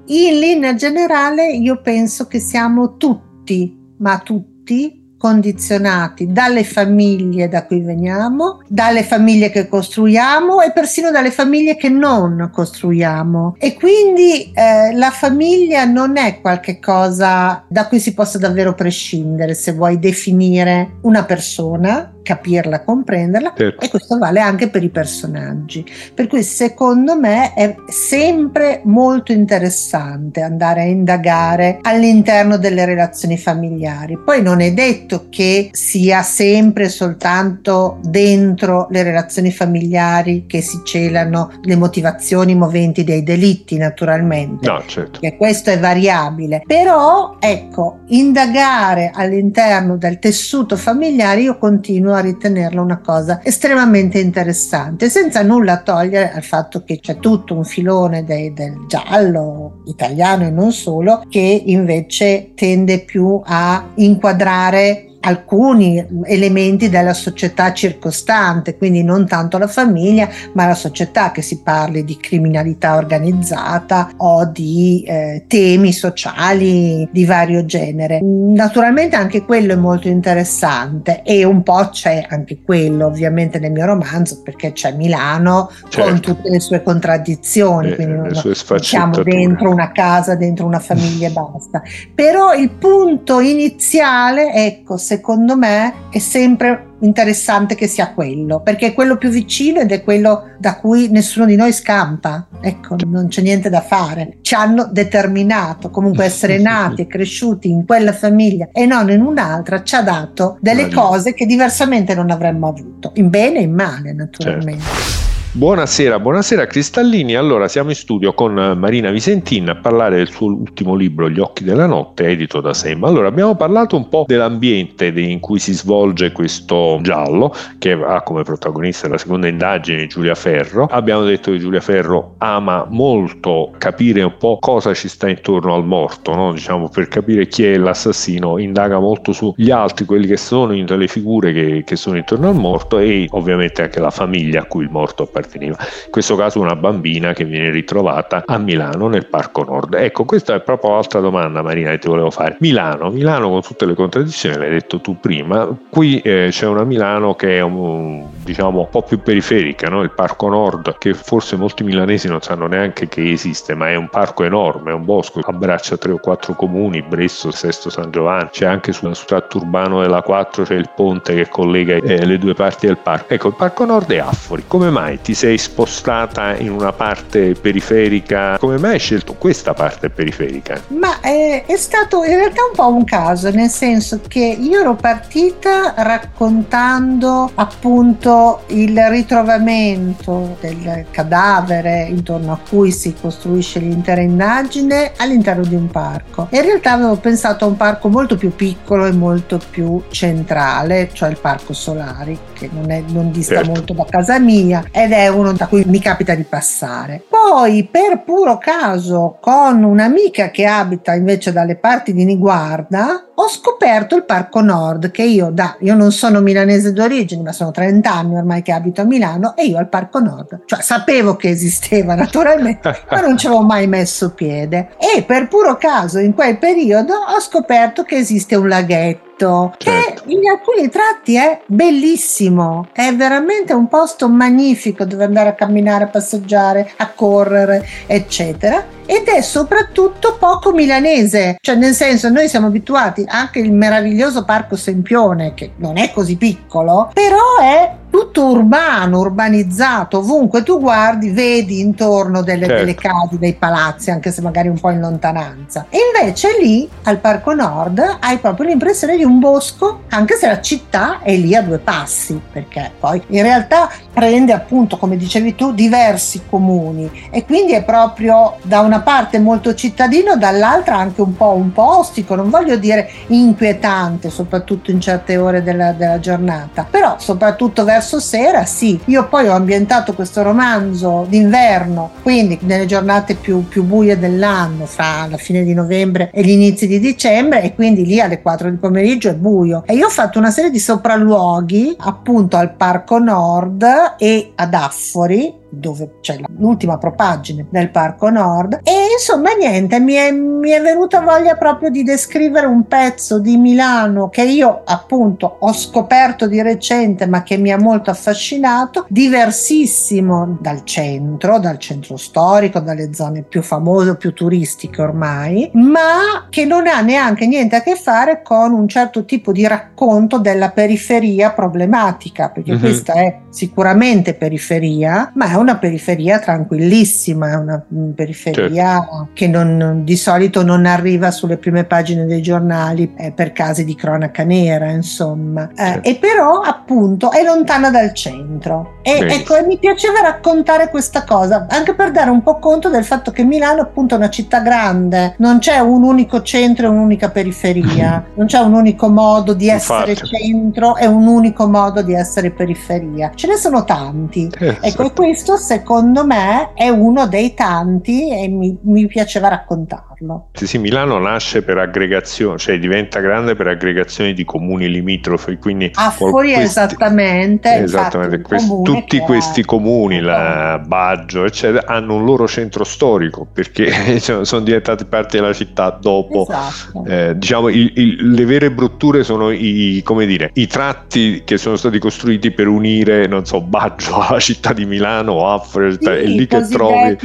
In 0.05 0.39
linea 0.39 0.75
generale 0.75 1.51
io 1.51 1.81
penso 1.81 2.27
che 2.27 2.39
siamo 2.39 2.97
tutti, 2.97 3.77
ma 3.97 4.19
tutti, 4.19 5.01
condizionati 5.17 6.33
dalle 6.33 6.65
famiglie 6.65 7.47
da 7.47 7.65
cui 7.65 7.79
veniamo, 7.79 8.61
dalle 8.67 9.03
famiglie 9.03 9.49
che 9.49 9.69
costruiamo 9.69 10.59
e 10.59 10.73
persino 10.73 11.11
dalle 11.11 11.31
famiglie 11.31 11.77
che 11.77 11.87
non 11.87 12.49
costruiamo. 12.51 13.55
E 13.57 13.75
quindi 13.75 14.51
eh, 14.53 14.93
la 14.93 15.11
famiglia 15.11 15.85
non 15.85 16.17
è 16.17 16.41
qualcosa 16.41 17.63
da 17.69 17.87
cui 17.87 18.01
si 18.01 18.13
possa 18.13 18.37
davvero 18.37 18.73
prescindere 18.73 19.53
se 19.53 19.71
vuoi 19.71 19.97
definire 19.97 20.97
una 21.03 21.23
persona 21.23 22.12
capirla, 22.23 22.83
comprenderla 22.83 23.53
certo. 23.55 23.85
e 23.85 23.89
questo 23.89 24.17
vale 24.17 24.39
anche 24.39 24.69
per 24.69 24.83
i 24.83 24.89
personaggi. 24.89 25.85
Per 26.13 26.27
cui 26.27 26.41
secondo 26.41 27.15
me 27.17 27.53
è 27.53 27.75
sempre 27.87 28.81
molto 28.85 29.31
interessante 29.31 30.41
andare 30.41 30.81
a 30.81 30.85
indagare 30.85 31.79
all'interno 31.81 32.57
delle 32.57 32.85
relazioni 32.85 33.37
familiari. 33.37 34.17
Poi 34.17 34.41
non 34.41 34.61
è 34.61 34.71
detto 34.71 35.27
che 35.29 35.69
sia 35.71 36.23
sempre 36.23 36.89
soltanto 36.89 37.99
dentro 38.01 38.87
le 38.89 39.03
relazioni 39.03 39.51
familiari 39.51 40.45
che 40.47 40.61
si 40.61 40.81
celano 40.83 41.51
le 41.63 41.75
motivazioni 41.75 42.55
moventi 42.55 43.03
dei 43.03 43.23
delitti, 43.23 43.77
naturalmente. 43.77 44.67
No, 44.67 44.81
certo. 44.85 45.19
Che 45.19 45.35
questo 45.35 45.69
è 45.69 45.79
variabile. 45.79 46.63
Però 46.65 47.37
ecco, 47.39 47.99
indagare 48.07 49.11
all'interno 49.13 49.97
del 49.97 50.19
tessuto 50.19 50.77
familiare 50.77 51.41
io 51.41 51.57
continuo 51.57 52.12
a 52.13 52.19
ritenerla 52.19 52.81
una 52.81 52.99
cosa 52.99 53.41
estremamente 53.43 54.19
interessante, 54.19 55.09
senza 55.09 55.41
nulla 55.41 55.81
togliere 55.81 56.31
al 56.31 56.43
fatto 56.43 56.83
che 56.83 56.99
c'è 56.99 57.17
tutto 57.17 57.55
un 57.55 57.63
filone 57.63 58.23
de, 58.23 58.53
del 58.53 58.85
giallo 58.87 59.81
italiano 59.85 60.45
e 60.45 60.49
non 60.49 60.71
solo, 60.71 61.23
che 61.29 61.63
invece 61.65 62.51
tende 62.55 62.99
più 62.99 63.41
a 63.43 63.91
inquadrare 63.95 65.12
alcuni 65.25 66.05
elementi 66.23 66.89
della 66.89 67.13
società 67.13 67.73
circostante, 67.73 68.77
quindi 68.77 69.03
non 69.03 69.25
tanto 69.27 69.57
la 69.57 69.67
famiglia, 69.67 70.29
ma 70.53 70.67
la 70.67 70.75
società, 70.75 71.31
che 71.31 71.41
si 71.41 71.61
parli 71.61 72.03
di 72.03 72.17
criminalità 72.17 72.95
organizzata 72.95 74.09
o 74.17 74.45
di 74.45 75.03
eh, 75.07 75.45
temi 75.47 75.93
sociali 75.93 77.07
di 77.11 77.25
vario 77.25 77.65
genere. 77.65 78.19
Naturalmente 78.21 79.15
anche 79.15 79.43
quello 79.43 79.73
è 79.73 79.77
molto 79.77 80.07
interessante 80.07 81.21
e 81.23 81.43
un 81.43 81.63
po' 81.63 81.89
c'è 81.89 82.25
anche 82.27 82.61
quello 82.63 83.05
ovviamente 83.05 83.59
nel 83.59 83.71
mio 83.71 83.85
romanzo 83.85 84.41
perché 84.41 84.73
c'è 84.73 84.93
Milano 84.93 85.71
certo. 85.89 86.09
con 86.09 86.19
tutte 86.19 86.49
le 86.49 86.59
sue 86.59 86.83
contraddizioni, 86.83 87.91
eh, 87.91 87.95
quindi 87.95 88.13
non 88.13 88.79
siamo 88.81 89.23
dentro 89.23 89.69
una 89.69 89.91
casa, 89.91 90.35
dentro 90.35 90.65
una 90.65 90.79
famiglia 90.79 91.27
e 91.27 91.31
basta. 91.31 91.81
Però 92.13 92.53
il 92.53 92.69
punto 92.71 93.39
iniziale, 93.39 94.53
ecco, 94.53 94.97
secondo 95.13 95.55
me 95.55 96.09
è 96.09 96.17
sempre 96.17 96.93
interessante 97.01 97.75
che 97.75 97.85
sia 97.85 98.13
quello, 98.13 98.61
perché 98.61 98.87
è 98.87 98.93
quello 98.93 99.17
più 99.17 99.29
vicino 99.29 99.79
ed 99.79 99.91
è 99.91 100.03
quello 100.03 100.55
da 100.57 100.77
cui 100.77 101.09
nessuno 101.09 101.45
di 101.45 101.55
noi 101.55 101.71
scampa. 101.71 102.47
Ecco, 102.59 102.95
non 103.05 103.27
c'è 103.27 103.41
niente 103.41 103.69
da 103.69 103.81
fare. 103.81 104.37
Ci 104.41 104.55
hanno 104.55 104.89
determinato, 104.91 105.91
comunque 105.91 106.25
essere 106.25 106.57
nati 106.61 107.01
e 107.01 107.07
cresciuti 107.07 107.69
in 107.69 107.85
quella 107.85 108.13
famiglia 108.13 108.69
e 108.71 108.87
non 108.87 109.11
in 109.11 109.21
un'altra 109.21 109.83
ci 109.83 109.93
ha 109.95 110.01
dato 110.01 110.57
delle 110.59 110.89
cose 110.89 111.35
che 111.35 111.45
diversamente 111.45 112.15
non 112.15 112.31
avremmo 112.31 112.67
avuto, 112.67 113.11
in 113.15 113.29
bene 113.29 113.59
e 113.59 113.63
in 113.63 113.73
male 113.73 114.13
naturalmente. 114.13 114.83
Certo. 114.83 115.32
Buonasera, 115.55 116.19
buonasera 116.19 116.65
Cristallini. 116.65 117.35
Allora 117.35 117.67
siamo 117.67 117.89
in 117.89 117.95
studio 117.95 118.33
con 118.33 118.55
Marina 118.75 119.11
Visentin 119.11 119.69
a 119.69 119.75
parlare 119.75 120.15
del 120.15 120.27
suo 120.27 120.47
ultimo 120.47 120.95
libro 120.95 121.29
Gli 121.29 121.39
occhi 121.39 121.63
della 121.63 121.85
notte, 121.85 122.25
edito 122.25 122.59
da 122.59 122.73
Sem. 122.73 123.03
Allora 123.03 123.27
abbiamo 123.27 123.55
parlato 123.55 123.95
un 123.95 124.09
po' 124.09 124.23
dell'ambiente 124.25 125.13
in 125.15 125.39
cui 125.39 125.59
si 125.59 125.73
svolge 125.73 126.31
questo 126.31 126.97
giallo, 127.03 127.53
che 127.77 127.91
ha 127.91 128.23
come 128.23 128.41
protagonista 128.41 129.07
la 129.07 129.19
seconda 129.19 129.47
indagine 129.47 130.07
Giulia 130.07 130.33
Ferro. 130.33 130.87
Abbiamo 130.89 131.23
detto 131.23 131.51
che 131.51 131.59
Giulia 131.59 131.81
Ferro 131.81 132.33
ama 132.39 132.87
molto 132.89 133.73
capire 133.77 134.23
un 134.23 134.33
po' 134.39 134.57
cosa 134.59 134.95
ci 134.95 135.07
sta 135.07 135.29
intorno 135.29 135.75
al 135.75 135.85
morto, 135.85 136.33
no? 136.33 136.51
diciamo 136.51 136.89
per 136.89 137.07
capire 137.07 137.45
chi 137.45 137.63
è 137.63 137.77
l'assassino, 137.77 138.57
indaga 138.57 138.97
molto 138.97 139.31
sugli 139.31 139.69
altri, 139.69 140.05
quelli 140.05 140.25
che 140.25 140.37
sono 140.37 140.73
le 140.73 141.07
figure 141.07 141.53
che, 141.53 141.83
che 141.85 141.95
sono 141.95 142.17
intorno 142.17 142.49
al 142.49 142.55
morto 142.55 142.97
e 142.97 143.27
ovviamente 143.29 143.83
anche 143.83 143.99
la 143.99 144.09
famiglia 144.09 144.61
a 144.61 144.65
cui 144.65 144.81
il 144.81 144.89
morto 144.89 145.21
appartiene 145.21 145.41
apparteneva. 145.43 145.77
In 145.79 146.11
questo 146.11 146.35
caso 146.35 146.59
una 146.59 146.75
bambina 146.75 147.33
che 147.33 147.45
viene 147.45 147.69
ritrovata 147.69 148.43
a 148.45 148.57
Milano 148.57 149.07
nel 149.07 149.27
Parco 149.27 149.63
Nord. 149.63 149.93
Ecco, 149.95 150.25
questa 150.25 150.55
è 150.55 150.61
proprio 150.61 150.91
l'altra 150.91 151.19
domanda 151.19 151.61
Marina 151.61 151.91
che 151.91 151.99
ti 151.99 152.07
volevo 152.07 152.31
fare. 152.31 152.57
Milano, 152.59 153.09
Milano 153.09 153.49
con 153.49 153.61
tutte 153.61 153.85
le 153.85 153.93
contraddizioni, 153.93 154.57
l'hai 154.57 154.69
detto 154.69 155.01
tu 155.01 155.19
prima, 155.19 155.67
qui 155.89 156.19
eh, 156.21 156.47
c'è 156.49 156.67
una 156.67 156.83
Milano 156.83 157.35
che 157.35 157.57
è 157.57 157.61
un, 157.61 158.25
diciamo 158.43 158.79
un 158.79 158.89
po' 158.89 159.01
più 159.01 159.21
periferica, 159.21 159.89
no? 159.89 160.01
il 160.01 160.11
Parco 160.11 160.47
Nord 160.49 160.97
che 160.97 161.13
forse 161.13 161.55
molti 161.55 161.83
milanesi 161.83 162.27
non 162.27 162.41
sanno 162.41 162.67
neanche 162.67 163.07
che 163.07 163.31
esiste, 163.31 163.75
ma 163.75 163.89
è 163.89 163.95
un 163.95 164.09
parco 164.09 164.43
enorme, 164.43 164.91
è 164.91 164.93
un 164.93 165.05
bosco, 165.05 165.39
abbraccia 165.43 165.97
tre 165.97 166.11
o 166.11 166.17
quattro 166.17 166.53
comuni, 166.53 167.01
Bresso, 167.01 167.51
Sesto 167.51 167.89
San 167.89 168.11
Giovanni, 168.11 168.49
c'è 168.51 168.65
anche 168.65 168.91
sul 168.91 169.17
tratto 169.25 169.57
urbano 169.57 170.01
della 170.01 170.21
4 170.21 170.63
c'è 170.63 170.75
il 170.75 170.89
ponte 170.95 171.35
che 171.35 171.49
collega 171.49 171.95
eh, 171.95 172.25
le 172.25 172.37
due 172.37 172.53
parti 172.53 172.87
del 172.87 172.97
parco. 172.97 173.33
Ecco, 173.33 173.49
il 173.49 173.55
Parco 173.55 173.85
Nord 173.85 174.11
è 174.11 174.17
Affori, 174.17 174.63
come 174.67 174.89
mai 174.89 175.19
ti 175.21 175.32
ti 175.33 175.39
sei 175.39 175.57
spostata 175.57 176.55
in 176.55 176.69
una 176.69 176.93
parte 176.93 177.53
periferica? 177.53 178.57
Come 178.59 178.77
mai 178.77 178.93
hai 178.93 178.99
scelto 178.99 179.33
questa 179.33 179.73
parte 179.73 180.11
periferica? 180.11 180.79
Ma 180.89 181.19
è, 181.21 181.63
è 181.65 181.75
stato 181.75 182.23
in 182.23 182.35
realtà 182.35 182.61
un 182.69 182.75
po' 182.75 182.87
un 182.93 183.03
caso, 183.03 183.49
nel 183.49 183.69
senso 183.69 184.21
che 184.27 184.39
io 184.39 184.79
ero 184.79 184.93
partita 184.93 185.95
raccontando 185.97 187.49
appunto 187.55 188.61
il 188.67 188.95
ritrovamento 189.09 190.55
del 190.61 191.05
cadavere 191.09 192.05
intorno 192.07 192.51
a 192.51 192.59
cui 192.69 192.91
si 192.91 193.15
costruisce 193.19 193.79
l'intera 193.79 194.21
indagine 194.21 195.13
all'interno 195.17 195.65
di 195.65 195.73
un 195.73 195.87
parco. 195.87 196.47
In 196.51 196.61
realtà 196.61 196.91
avevo 196.91 197.15
pensato 197.15 197.65
a 197.65 197.69
un 197.69 197.77
parco 197.77 198.07
molto 198.07 198.35
più 198.35 198.53
piccolo 198.53 199.07
e 199.07 199.11
molto 199.11 199.59
più 199.71 199.99
centrale, 200.09 201.09
cioè 201.11 201.29
il 201.29 201.39
Parco 201.39 201.73
Solari, 201.73 202.37
che 202.53 202.69
non, 202.71 202.91
è, 202.91 203.03
non 203.07 203.31
dista 203.31 203.55
certo. 203.55 203.71
molto 203.71 203.93
da 203.93 204.05
casa 204.07 204.37
mia 204.37 204.83
ed 204.91 205.11
è 205.11 205.22
uno 205.27 205.53
da 205.53 205.67
cui 205.67 205.83
mi 205.85 205.99
capita 205.99 206.35
di 206.35 206.43
passare. 206.43 207.23
Poi, 207.27 207.87
per 207.91 208.23
puro 208.23 208.57
caso, 208.57 209.37
con 209.39 209.83
un'amica 209.83 210.49
che 210.49 210.65
abita 210.65 211.13
invece 211.13 211.51
dalle 211.51 211.75
parti 211.75 212.13
di 212.13 212.23
Niguarda, 212.25 213.27
ho 213.35 213.47
scoperto 213.47 214.15
il 214.15 214.25
Parco 214.25 214.61
Nord 214.61 215.11
che 215.11 215.23
io 215.23 215.49
da 215.51 215.75
io 215.79 215.95
non 215.95 216.11
sono 216.11 216.39
milanese 216.39 216.93
d'origine 216.93 217.41
ma 217.41 217.51
sono 217.51 217.71
30 217.71 218.11
anni 218.11 218.37
ormai 218.37 218.61
che 218.61 218.71
abito 218.71 219.01
a 219.01 219.05
Milano 219.05 219.55
e 219.55 219.65
io 219.65 219.77
al 219.77 219.89
Parco 219.89 220.19
Nord 220.19 220.61
cioè 220.65 220.81
sapevo 220.81 221.35
che 221.35 221.49
esisteva 221.49 222.13
naturalmente 222.15 223.03
ma 223.09 223.21
non 223.21 223.37
ci 223.37 223.47
avevo 223.47 223.63
mai 223.63 223.87
messo 223.87 224.31
piede 224.33 224.89
e 224.97 225.23
per 225.23 225.47
puro 225.47 225.77
caso 225.77 226.19
in 226.19 226.33
quel 226.33 226.57
periodo 226.57 227.13
ho 227.13 227.39
scoperto 227.39 228.03
che 228.03 228.17
esiste 228.17 228.55
un 228.55 228.67
laghetto 228.67 229.73
certo. 229.77 230.23
che 230.25 230.31
in 230.31 230.47
alcuni 230.47 230.89
tratti 230.89 231.35
è 231.35 231.61
bellissimo, 231.65 232.87
è 232.91 233.13
veramente 233.13 233.73
un 233.73 233.87
posto 233.87 234.29
magnifico 234.29 235.05
dove 235.05 235.23
andare 235.23 235.49
a 235.49 235.53
camminare, 235.53 236.05
a 236.05 236.07
passeggiare, 236.07 236.91
a 236.97 237.09
correre, 237.09 237.85
eccetera. 238.05 239.01
Ed 239.05 239.27
è 239.27 239.41
soprattutto 239.41 240.37
poco 240.39 240.71
milanese, 240.71 241.57
cioè 241.59 241.75
nel 241.75 241.93
senso 241.93 242.29
noi 242.29 242.47
siamo 242.47 242.67
abituati 242.67 243.23
anche 243.27 243.59
il 243.59 243.71
meraviglioso 243.73 244.45
parco 244.45 244.75
Sempione, 244.75 245.53
che 245.53 245.73
non 245.77 245.97
è 245.97 246.11
così 246.11 246.37
piccolo, 246.37 247.11
però 247.13 247.57
è 247.61 248.01
tutto 248.23 248.45
urbano, 248.45 249.19
urbanizzato, 249.19 250.19
ovunque 250.19 250.63
tu 250.63 250.79
guardi 250.79 251.31
vedi 251.31 251.81
intorno 251.81 252.41
delle, 252.41 252.67
certo. 252.67 252.79
delle, 252.79 252.95
case, 252.95 253.37
dei 253.37 253.53
palazzi, 253.53 254.11
anche 254.11 254.31
se 254.31 254.41
magari 254.41 254.69
un 254.69 254.79
po' 254.79 254.91
in 254.91 255.01
lontananza. 255.01 255.87
E 255.89 255.97
invece 256.13 256.57
lì 256.59 256.87
al 257.03 257.17
Parco 257.17 257.53
Nord 257.53 258.17
hai 258.21 258.37
proprio 258.37 258.67
l'impressione 258.67 259.17
di 259.17 259.25
un 259.25 259.39
bosco, 259.39 260.03
anche 260.09 260.35
se 260.35 260.47
la 260.47 260.61
città 260.61 261.19
è 261.21 261.35
lì 261.35 261.53
a 261.53 261.61
due 261.61 261.79
passi, 261.79 262.39
perché 262.51 262.91
poi 262.97 263.21
in 263.27 263.41
realtà 263.41 263.89
prende 264.13 264.53
appunto, 264.53 264.97
come 264.97 265.17
dicevi 265.17 265.55
tu, 265.55 265.73
diversi 265.73 266.43
comuni 266.49 267.27
e 267.29 267.43
quindi 267.45 267.73
è 267.73 267.83
proprio 267.83 268.55
da 268.61 268.79
una 268.79 269.01
parte 269.01 269.39
molto 269.39 269.73
cittadino, 269.73 270.37
dall'altra 270.37 270.95
anche 270.95 271.21
un 271.21 271.35
po' 271.35 271.51
un 271.51 271.73
po' 271.73 271.97
ostico, 271.99 272.35
non 272.35 272.49
voglio 272.49 272.77
dire 272.77 273.09
inquietante, 273.27 274.29
soprattutto 274.29 274.91
in 274.91 275.01
certe 275.01 275.35
ore 275.35 275.61
della, 275.61 275.91
della 275.91 276.19
giornata, 276.19 276.87
però 276.89 277.15
soprattutto 277.17 277.83
verso 277.83 278.12
verso 278.13 278.19
sera, 278.19 278.65
sì. 278.65 278.99
Io 279.05 279.27
poi 279.27 279.47
ho 279.47 279.53
ambientato 279.53 280.13
questo 280.13 280.43
romanzo 280.43 281.25
d'inverno, 281.27 282.11
quindi 282.21 282.59
nelle 282.61 282.85
giornate 282.85 283.35
più, 283.35 283.67
più 283.67 283.83
buie 283.83 284.19
dell'anno, 284.19 284.85
fra 284.85 285.27
la 285.29 285.37
fine 285.37 285.63
di 285.63 285.73
novembre 285.73 286.29
e 286.31 286.43
gli 286.43 286.49
inizi 286.49 286.87
di 286.87 286.99
dicembre, 286.99 287.63
e 287.63 287.73
quindi 287.73 288.05
lì 288.05 288.19
alle 288.19 288.41
4 288.41 288.69
di 288.69 288.77
pomeriggio 288.77 289.29
è 289.29 289.35
buio. 289.35 289.83
E 289.85 289.95
io 289.95 290.07
ho 290.07 290.09
fatto 290.09 290.37
una 290.37 290.51
serie 290.51 290.69
di 290.69 290.79
sopralluoghi 290.79 291.95
appunto 291.99 292.57
al 292.57 292.75
Parco 292.75 293.17
Nord 293.17 293.85
e 294.17 294.51
ad 294.55 294.73
Affori, 294.73 295.61
dove 295.73 296.15
c'è 296.21 296.37
l'ultima 296.57 296.97
propagine 296.97 297.65
del 297.69 297.89
Parco 297.89 298.29
Nord 298.29 298.81
e 298.83 298.91
insomma 299.13 299.51
niente 299.53 299.99
mi 299.99 300.13
è, 300.13 300.31
mi 300.31 300.69
è 300.69 300.81
venuta 300.81 301.21
voglia 301.21 301.55
proprio 301.55 301.89
di 301.89 302.03
descrivere 302.03 302.67
un 302.67 302.87
pezzo 302.87 303.39
di 303.39 303.57
Milano 303.57 304.29
che 304.29 304.43
io 304.43 304.81
appunto 304.85 305.57
ho 305.59 305.73
scoperto 305.73 306.47
di 306.47 306.61
recente 306.61 307.25
ma 307.25 307.43
che 307.43 307.57
mi 307.57 307.71
ha 307.71 307.77
molto 307.77 308.11
affascinato 308.11 309.05
diversissimo 309.09 310.57
dal 310.59 310.83
centro 310.83 311.59
dal 311.59 311.77
centro 311.79 312.17
storico 312.17 312.79
dalle 312.79 313.13
zone 313.13 313.43
più 313.43 313.61
famose 313.61 314.15
più 314.15 314.33
turistiche 314.33 315.01
ormai 315.01 315.69
ma 315.73 316.47
che 316.49 316.65
non 316.65 316.87
ha 316.87 317.01
neanche 317.01 317.47
niente 317.47 317.77
a 317.77 317.81
che 317.81 317.95
fare 317.95 318.41
con 318.43 318.73
un 318.73 318.87
certo 318.87 319.25
tipo 319.25 319.51
di 319.51 319.65
racconto 319.67 320.37
della 320.37 320.69
periferia 320.69 321.51
problematica 321.51 322.49
perché 322.49 322.71
mm-hmm. 322.71 322.81
questa 322.81 323.13
è 323.13 323.39
sicuramente 323.49 324.33
periferia 324.33 325.31
ma 325.35 325.51
è 325.51 325.55
un 325.55 325.62
una 325.63 325.77
periferia 325.77 326.39
tranquillissima, 326.39 327.51
è 327.51 327.55
una 327.55 327.83
periferia 328.13 328.99
certo. 328.99 329.29
che 329.33 329.47
non, 329.47 330.01
di 330.03 330.15
solito 330.15 330.63
non 330.63 330.85
arriva 330.85 331.31
sulle 331.31 331.57
prime 331.57 331.85
pagine 331.85 332.25
dei 332.25 332.41
giornali 332.41 333.13
eh, 333.17 333.31
per 333.31 333.53
casi 333.53 333.85
di 333.85 333.95
cronaca 333.95 334.43
nera, 334.43 334.91
insomma. 334.91 335.69
Eh, 335.71 335.75
certo. 335.75 336.09
E 336.09 336.15
però 336.15 336.59
appunto 336.59 337.31
è 337.31 337.43
lontana 337.43 337.89
dal 337.89 338.13
centro. 338.13 338.99
E 339.01 339.17
ecco, 339.19 339.55
mi 339.65 339.77
piaceva 339.77 340.21
raccontare 340.21 340.89
questa 340.89 341.23
cosa, 341.23 341.65
anche 341.69 341.93
per 341.93 342.11
dare 342.11 342.29
un 342.29 342.43
po' 342.43 342.59
conto 342.59 342.89
del 342.89 343.03
fatto 343.03 343.31
che 343.31 343.43
Milano 343.43 343.81
appunto 343.81 344.15
è 344.15 344.17
una 344.17 344.29
città 344.29 344.59
grande, 344.59 345.35
non 345.37 345.59
c'è 345.59 345.79
un 345.79 346.03
unico 346.03 346.41
centro 346.41 346.85
e 346.85 346.89
un'unica 346.89 347.29
periferia, 347.29 348.23
non 348.35 348.47
c'è 348.47 348.59
un 348.59 348.73
unico 348.73 349.09
modo 349.09 349.53
di 349.53 349.69
essere 349.69 350.11
Infatti. 350.11 350.35
centro 350.35 350.95
e 350.97 351.07
un 351.07 351.25
unico 351.25 351.67
modo 351.67 352.01
di 352.01 352.13
essere 352.13 352.51
periferia. 352.51 353.31
Ce 353.33 353.47
ne 353.47 353.55
sono 353.55 353.83
tanti. 353.83 354.49
Eh, 354.59 354.77
ecco, 354.81 355.03
e 355.03 355.11
questo 355.13 355.52
secondo 355.57 356.25
me 356.25 356.73
è 356.73 356.89
uno 356.89 357.27
dei 357.27 357.53
tanti 357.53 358.31
e 358.31 358.47
mi, 358.47 358.77
mi 358.81 359.07
piaceva 359.07 359.47
raccontarlo. 359.47 360.12
Farlo. 360.23 360.47
Sì, 360.53 360.65
sì, 360.65 360.77
Milano 360.77 361.19
nasce 361.19 361.61
per 361.61 361.77
aggregazione, 361.77 362.57
cioè 362.57 362.79
diventa 362.79 363.19
grande 363.19 363.55
per 363.55 363.67
aggregazioni 363.67 364.33
di 364.33 364.45
comuni 364.45 364.89
limitrofi, 364.89 365.57
quindi 365.57 365.91
a 365.93 366.09
fuori 366.09 366.53
questi, 366.53 366.63
esattamente, 366.63 367.75
esattamente 367.75 368.41
questi, 368.41 368.81
tutti 368.83 369.19
questi 369.19 369.63
comuni, 369.63 370.21
la 370.21 370.81
Baggio, 370.83 371.45
eccetera, 371.45 371.85
hanno 371.87 372.15
un 372.15 372.25
loro 372.25 372.47
centro 372.47 372.83
storico 372.83 373.45
perché 373.51 374.19
sono 374.19 374.61
diventati 374.61 375.05
parte 375.05 375.39
della 375.39 375.53
città 375.53 375.89
dopo, 375.99 376.47
esatto. 376.47 377.03
eh, 377.05 377.37
diciamo, 377.37 377.67
il, 377.69 377.91
il, 377.95 378.31
le 378.31 378.45
vere 378.45 378.71
brutture 378.71 379.23
sono 379.23 379.51
i, 379.51 380.01
come 380.03 380.25
dire, 380.25 380.51
i 380.53 380.67
tratti 380.67 381.43
che 381.43 381.57
sono 381.57 381.75
stati 381.75 381.99
costruiti 381.99 382.51
per 382.51 382.67
unire, 382.67 383.27
non 383.27 383.45
so, 383.45 383.61
Baggio 383.61 384.19
alla 384.21 384.39
città 384.39 384.73
di 384.73 384.85
Milano 384.85 385.33
o 385.33 385.51
Affre, 385.51 385.97
sì, 385.99 386.05
è 386.07 386.23
lì 386.23 386.47
che 386.47 386.61
trovi 386.67 387.17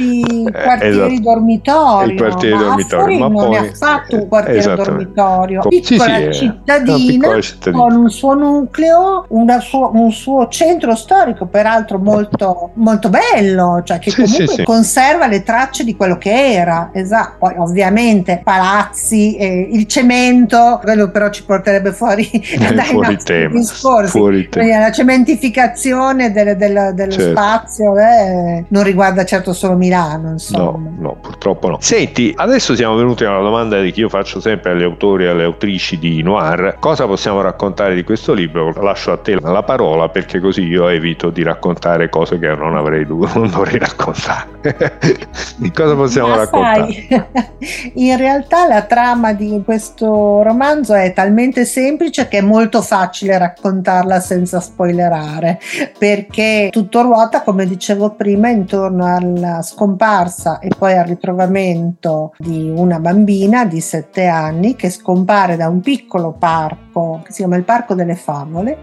eh, 0.45 0.51
quartieri 0.51 0.87
esatto, 0.89 1.21
dormitorio. 1.21 2.11
Il 2.11 2.17
quartiere 2.17 2.57
dormitorio, 2.57 2.88
ma 2.95 3.27
non 3.27 3.33
poi, 3.33 3.57
ha 3.57 3.71
fatto 3.73 4.15
un 4.15 4.27
quartiere 4.27 4.75
dormitorio, 4.75 5.61
piccola, 5.67 6.15
sì, 6.15 6.27
sì, 6.31 6.39
cittadina, 6.39 6.95
piccola 6.95 7.41
cittadina 7.41 7.83
con 7.83 7.95
un 7.95 8.09
suo 8.09 8.33
nucleo, 8.33 9.25
suo, 9.59 9.91
un 9.93 10.11
suo 10.11 10.47
centro 10.47 10.95
storico, 10.95 11.45
peraltro 11.45 11.97
molto, 11.97 12.71
molto 12.75 13.09
bello, 13.09 13.81
cioè 13.83 13.99
che 13.99 14.13
comunque 14.13 14.63
conserva 14.63 15.27
le 15.27 15.43
tracce 15.43 15.83
di 15.83 15.95
quello 15.95 16.17
che 16.17 16.53
era. 16.53 16.89
Esatto. 16.93 17.35
Poi 17.39 17.53
ovviamente 17.57 18.41
palazzi, 18.43 19.35
eh, 19.35 19.69
il 19.71 19.85
cemento, 19.87 20.79
quello 20.81 21.09
però 21.09 21.29
ci 21.29 21.43
porterebbe 21.43 21.91
fuori 21.91 22.29
eh, 22.29 22.73
dai 22.73 22.85
fuori 22.85 23.17
tema, 23.17 23.59
discorsi. 23.59 24.17
Fuori 24.17 24.49
tema. 24.49 24.79
La 24.79 24.91
cementificazione 24.91 26.31
del, 26.31 26.55
del, 26.57 26.91
dello 26.93 27.11
certo. 27.11 27.31
spazio 27.31 27.97
eh, 27.97 28.65
non 28.67 28.83
riguarda 28.83 29.25
certo 29.25 29.53
solo 29.53 29.75
Milano. 29.75 30.31
Insomma. 30.31 30.63
No, 30.63 30.95
no, 30.97 31.17
purtroppo 31.21 31.69
no. 31.69 31.77
Senti, 31.79 32.33
adesso 32.35 32.73
siamo 32.79 32.95
venuti 32.95 33.25
a 33.25 33.31
una 33.31 33.41
domanda 33.41 33.75
che 33.81 33.91
io 33.93 34.07
faccio 34.07 34.39
sempre 34.39 34.71
agli 34.71 34.83
autori 34.83 35.25
e 35.25 35.27
alle 35.27 35.43
autrici 35.43 35.99
di 35.99 36.23
Noir. 36.23 36.77
Cosa 36.79 37.07
possiamo 37.07 37.41
raccontare 37.41 37.93
di 37.93 38.03
questo 38.05 38.31
libro? 38.31 38.71
Lascio 38.81 39.11
a 39.11 39.17
te 39.17 39.37
la 39.37 39.63
parola 39.63 40.07
perché 40.07 40.39
così 40.39 40.61
io 40.61 40.87
evito 40.87 41.29
di 41.29 41.43
raccontare 41.43 42.07
cose 42.07 42.39
che 42.39 42.47
non 42.55 42.77
avrei 42.77 43.05
dovuto, 43.05 43.39
non 43.39 43.49
dovrei 43.49 43.79
raccontare. 43.79 44.47
di 45.57 45.71
cosa 45.73 45.93
possiamo 45.93 46.29
Ma 46.29 46.35
raccontare? 46.37 46.93
Sai, 47.09 47.91
in 48.07 48.15
realtà 48.15 48.65
la 48.65 48.83
trama 48.83 49.33
di 49.33 49.61
questo 49.65 50.41
romanzo 50.41 50.93
è 50.93 51.11
talmente 51.11 51.65
semplice 51.65 52.29
che 52.29 52.37
è 52.37 52.41
molto 52.41 52.81
facile 52.81 53.37
raccontarla 53.37 54.21
senza 54.21 54.61
spoilerare, 54.61 55.59
perché 55.97 56.69
tutto 56.71 57.01
ruota, 57.01 57.41
come 57.41 57.67
dicevo 57.67 58.11
prima, 58.11 58.47
intorno 58.47 59.05
alla 59.05 59.61
scomparsa 59.63 60.59
e 60.59 60.69
poi 60.77 60.97
al 60.97 61.07
ritrovamento 61.07 62.33
di 62.37 62.58
una 62.67 62.99
bambina 62.99 63.65
di 63.65 63.79
sette 63.79 64.25
anni 64.25 64.75
che 64.75 64.89
scompare 64.89 65.55
da 65.55 65.69
un 65.69 65.79
piccolo 65.81 66.31
parco 66.31 66.87
che 67.23 67.31
si 67.31 67.37
chiama 67.37 67.55
il 67.55 67.63
Parco 67.63 67.93
delle 67.93 68.15
Favole 68.15 68.77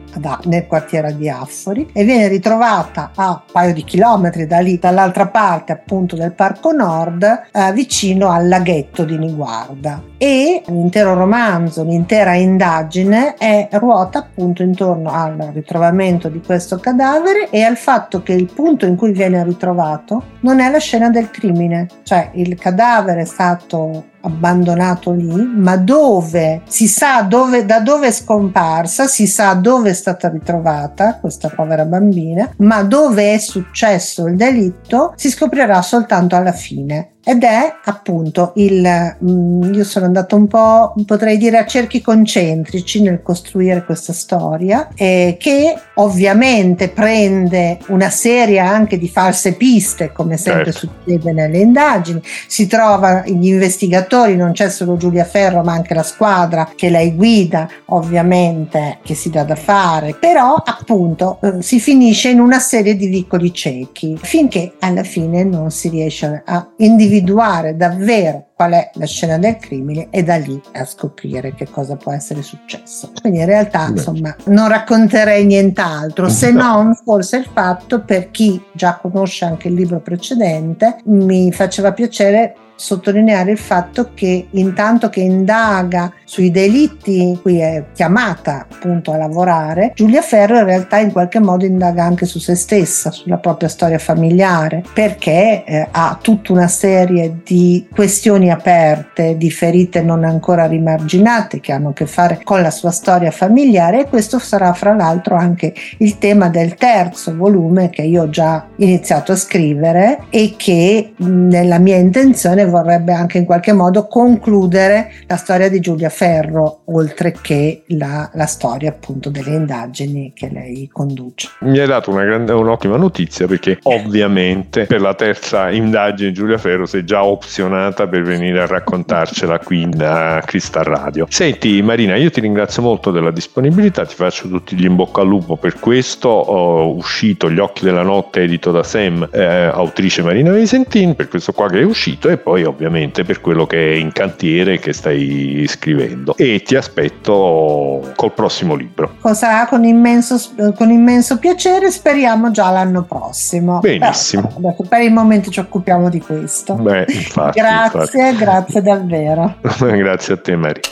nel 0.45 0.67
quartiere 0.67 1.15
di 1.17 1.29
Affori 1.29 1.91
e 1.93 2.05
viene 2.05 2.29
ritrovata 2.29 3.11
a 3.15 3.31
un 3.31 3.41
paio 3.53 3.75
di 3.75 3.85
chilometri 3.85 4.47
da 4.47 4.61
lì, 4.61 4.79
dall'altra 4.79 5.27
parte 5.27 5.73
appunto 5.73 6.17
del 6.17 6.33
Parco 6.33 6.73
Nord, 6.73 7.49
eh, 7.53 7.73
vicino 7.73 8.31
al 8.31 8.49
laghetto 8.49 9.05
di 9.05 9.19
Niguarda. 9.19 10.03
E 10.19 10.63
l'intero 10.67 11.15
romanzo, 11.15 11.85
l'intera 11.85 12.35
indagine 12.35 13.35
è 13.35 13.69
ruota 13.73 14.21
appunto 14.21 14.63
intorno 14.63 15.11
al 15.11 15.51
ritrovamento 15.53 16.29
di 16.29 16.41
questo 16.41 16.79
cadavere 16.79 17.51
e 17.51 17.63
al 17.63 17.77
fatto 17.77 18.23
che 18.23 18.33
il 18.33 18.51
punto 18.53 18.87
in 18.87 18.97
cui 18.97 19.13
viene 19.13 19.45
ritrovato 19.45 20.35
non 20.41 20.61
è 20.61 20.71
la 20.71 20.79
scena 20.79 21.11
del 21.11 21.31
crimine, 21.31 21.89
cioè 22.03 22.31
il 22.35 22.57
cadavere 22.57 23.23
è 23.23 23.25
stato 23.25 23.66
と 23.67 24.05
abbandonato 24.27 25.13
lì, 25.13 25.35
ma 25.35 25.77
dove? 25.77 26.63
Si 26.67 26.89
sa 26.89 27.23
dove, 27.23 27.65
da 27.65 27.81
dove 27.81 28.09
è 28.09 28.13
scomparsa, 28.13 29.07
si 29.07 29.27
sa 29.27 29.55
dove 29.55 29.91
è 29.91 29.95
stata 29.95 30.29
ritrovata 30.29 31.19
questa 31.21 31.49
povera 31.49 31.85
bambina, 31.85 32.51
ma 32.59 32.83
dove 32.83 33.35
è 33.35 33.39
successo 33.39 34.27
il 34.27 34.37
delitto 34.37 35.13
si 35.17 35.31
scoprirà 35.31 35.81
soltanto 35.83 36.37
alla 36.37 36.53
fine. 36.53 37.11
Ed 37.29 37.43
è 37.43 37.75
appunto 37.83 38.53
il 38.55 39.17
mm, 39.25 39.75
io 39.75 39.83
sono 39.83 40.05
andato 40.07 40.37
un 40.37 40.47
po' 40.47 40.95
potrei 41.05 41.37
dire 41.39 41.59
a 41.59 41.67
cerchi 41.67 42.01
concentrici 42.01 43.03
nel 43.03 43.21
costruire 43.21 43.85
questa 43.85 44.13
storia 44.13 44.87
eh, 44.95 45.37
che 45.37 45.77
ovviamente 45.95 46.89
prende 46.89 47.79
una 47.89 48.11
serie 48.11 48.61
anche 48.61 48.97
di 48.97 49.09
false 49.09 49.55
piste 49.55 50.13
come 50.13 50.37
sempre 50.37 50.71
certo. 50.71 50.89
succede 51.05 51.33
nelle 51.33 51.59
indagini. 51.59 52.23
Si 52.47 52.69
trova 52.69 53.25
gli 53.27 53.49
investigatori 53.49 54.16
non 54.25 54.53
c'è 54.53 54.71
solo 54.71 54.97
Giulia 54.97 55.25
Ferro 55.25 55.63
ma 55.63 55.73
anche 55.73 55.95
la 55.95 56.03
squadra 56.03 56.71
che 56.75 56.89
lei 56.89 57.15
guida 57.15 57.69
ovviamente 57.87 58.99
che 59.03 59.15
si 59.15 59.31
dà 59.31 59.45
da 59.45 59.57
fare. 59.57 60.17
Però 60.19 60.55
appunto 60.55 61.39
eh, 61.43 61.63
si 61.63 61.79
finisce 61.81 62.31
in 62.31 62.41
una 62.41 62.59
serie 62.59 62.97
di 62.97 63.07
vicoli 63.07 63.53
ciechi 63.53 64.19
finché 64.21 64.75
alla 64.81 65.03
fine 65.03 65.45
non 65.45 65.71
si 65.71 65.89
riesce 65.89 66.43
a 66.45 66.69
individuare 66.79 67.77
davvero 67.77 68.47
qual 68.57 68.73
è 68.73 68.91
la 68.95 69.05
scena 69.05 69.37
del 69.37 69.59
crimine 69.59 70.09
e 70.11 70.23
da 70.23 70.37
lì 70.37 70.59
a 70.73 70.87
scoprire 70.87 71.55
che 71.55 71.69
cosa 71.71 71.97
può 71.97 72.13
essere 72.13 72.41
successo. 72.41 73.13
Quindi 73.21 73.41
in 73.41 73.45
realtà 73.45 73.89
insomma 73.89 74.35
non 74.45 74.69
racconterei 74.69 75.45
nient'altro 75.45 76.31
se 76.31 76.51
non 76.51 76.95
forse 76.95 77.37
il 77.37 77.49
fatto 77.53 78.03
per 78.03 78.31
chi 78.31 78.63
già 78.73 78.97
conosce 78.97 79.45
anche 79.45 79.69
il 79.69 79.75
libro 79.75 80.01
precedente 80.01 81.01
mi 81.05 81.53
faceva 81.53 81.93
piacere 81.93 82.57
sottolineare 82.77 83.51
il 83.51 83.59
fatto 83.59 84.11
che 84.15 84.47
intanto 84.51 85.09
che 85.09 85.21
indaga 85.21 86.13
sui 86.25 86.51
delitti 86.51 87.23
in 87.23 87.41
cui 87.41 87.59
è 87.59 87.85
chiamata 87.95 88.67
appunto 88.71 89.13
a 89.13 89.17
lavorare, 89.17 89.93
Giulia 89.95 90.23
Ferro 90.23 90.59
in 90.59 90.65
realtà 90.65 90.99
in 90.99 91.13
qualche 91.13 91.41
modo 91.41 91.65
indaga 91.65 92.05
anche 92.05 92.27
su 92.27 92.39
se 92.39 92.55
stessa, 92.55 93.11
sulla 93.11 93.39
propria 93.39 93.69
storia 93.69 93.99
familiare, 93.99 94.85
perché 94.93 95.65
eh, 95.65 95.89
ha 95.91 96.19
tutta 96.21 96.53
una 96.53 96.69
serie 96.69 97.41
di 97.45 97.89
questioni 97.93 98.51
aperte, 98.51 99.37
di 99.37 99.51
ferite 99.51 100.03
non 100.03 100.25
ancora 100.25 100.67
rimarginate 100.67 101.61
che 101.61 101.73
hanno 101.73 101.91
a 101.91 101.93
che 101.93 102.07
fare 102.07 102.41
con 102.43 102.61
la 102.61 102.71
sua 102.71 102.91
storia 102.91 103.31
familiare 103.31 104.01
e 104.01 104.09
questo 104.09 104.39
sarà 104.39 104.73
fra 104.75 104.95
l'altro 104.95 105.37
anche 105.37 105.73
il 105.99 106.19
tema 106.19 106.49
del 106.49 106.75
terzo 106.75 107.35
volume 107.35 107.89
che 107.91 108.03
io 108.03 108.25
ho 108.25 108.31
già 108.31 108.67
iniziato 108.77 109.33
a 109.33 109.37
scrivere 109.37 110.25
e 110.31 110.55
che 110.57 111.15
nella 111.19 111.79
mia 111.79 111.97
intenzione 111.97 112.66
vorrebbe 112.69 113.13
anche 113.13 113.39
in 113.39 113.45
qualche 113.45 113.73
modo 113.73 114.07
concludere 114.07 115.13
la 115.27 115.37
storia 115.37 115.69
di 115.69 115.81
Giulia 115.81 116.09
Ferro, 116.09 116.81
oltre 116.87 117.35
che 117.41 117.83
la, 117.89 118.31
la 118.35 118.47
storia 118.47 118.91
appunto 118.91 119.31
delle 119.31 119.55
indagini 119.55 120.33
che 120.35 120.49
lei 120.53 120.89
conduce. 120.93 121.49
Mi 121.61 121.79
hai 121.79 121.87
dato 121.87 122.13
grande, 122.13 122.53
un'ottima 122.53 122.97
notizia 122.97 123.47
perché 123.47 123.79
ovviamente 123.83 124.87
per 124.87 125.01
la 125.01 125.15
terza 125.15 125.71
indagine 125.71 126.33
Giulia 126.33 126.59
Ferro 126.59 126.87
sei 126.87 127.05
già 127.05 127.25
opzionata 127.25 128.07
per 128.07 128.23
venire 128.23 128.61
a 128.61 128.67
raccontarcela 128.67 129.59
qui 129.59 129.89
da 129.89 130.43
Crystal 130.45 130.85
Radio. 130.85 131.27
Senti 131.29 131.83
Marina, 131.83 132.17
io 132.17 132.31
ti 132.31 132.41
ringrazio 132.41 132.83
molto 132.83 133.11
della 133.11 133.31
disponibilità, 133.31 134.05
ti 134.05 134.15
faccio 134.15 134.49
tutti 134.49 134.77
gli 134.77 134.85
in 134.85 134.97
bocca 134.97 135.21
al 135.21 135.29
lupo 135.29 135.57
per 135.57 135.79
questo. 135.79 136.29
Ho 136.29 136.95
uscito 136.95 137.51
Gli 137.51 137.59
occhi 137.59 137.85
della 137.85 138.03
notte 138.03 138.43
edito 138.43 138.71
da 138.71 138.83
Sam, 138.83 139.29
eh, 139.33 139.45
autrice 139.45 140.23
Marina 140.23 140.53
Visentin, 140.53 141.15
per 141.15 141.29
questo 141.29 141.53
qua 141.53 141.69
che 141.69 141.81
è 141.81 141.85
uscito 141.85 142.29
e 142.29 142.37
poi 142.37 142.56
poi 142.57 142.65
ovviamente 142.65 143.23
per 143.23 143.43
quello 143.43 143.67
che 143.67 143.93
è 143.93 143.95
in 143.97 144.13
cantiere 144.13 144.79
che 144.79 144.95
stai 144.95 145.67
scrivendo 145.69 146.35
e 146.39 146.63
ti 146.63 146.75
aspetto 146.75 148.13
col 148.17 148.33
prossimo 148.33 148.75
libro. 148.75 149.17
Sarà 149.35 149.67
con 149.67 149.85
immenso, 149.85 150.41
con 150.75 150.91
immenso 150.91 151.39
piacere, 151.39 151.91
speriamo 151.91 152.51
già 152.51 152.71
l'anno 152.71 153.03
prossimo. 153.03 153.81
Benissimo. 153.81 154.51
Però, 154.59 154.75
per 154.89 155.03
il 155.03 155.13
momento 155.13 155.51
ci 155.51 155.61
occupiamo 155.61 156.09
di 156.09 156.21
questo. 156.21 156.75
Beh, 156.75 157.05
infatti, 157.09 157.61
grazie, 157.61 158.29
infatti. 158.29 158.37
grazie 158.37 158.83
davvero. 158.83 159.57
grazie 159.79 160.35
a 160.35 160.37
te 160.39 160.57
Maria. 160.57 160.83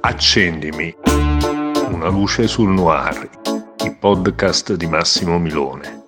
Accendimi 0.00 0.92
una 1.92 2.08
luce 2.08 2.48
sul 2.48 2.70
noir, 2.70 3.30
il 3.84 3.96
podcast 3.96 4.74
di 4.74 4.86
Massimo 4.86 5.38
Milone. 5.38 5.99